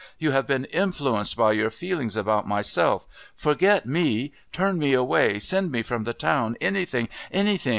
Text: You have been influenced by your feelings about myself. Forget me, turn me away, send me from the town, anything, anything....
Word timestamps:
You 0.17 0.31
have 0.31 0.47
been 0.47 0.65
influenced 0.65 1.35
by 1.37 1.51
your 1.51 1.69
feelings 1.69 2.15
about 2.15 2.47
myself. 2.47 3.05
Forget 3.35 3.85
me, 3.85 4.31
turn 4.51 4.79
me 4.79 4.93
away, 4.93 5.37
send 5.37 5.71
me 5.71 5.83
from 5.83 6.05
the 6.05 6.13
town, 6.15 6.57
anything, 6.59 7.07
anything.... 7.31 7.69